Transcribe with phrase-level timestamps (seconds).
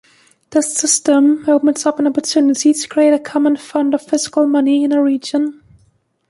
[0.49, 4.93] This system opens up an opportunity to create a common fund of physical money in
[4.93, 5.61] our region.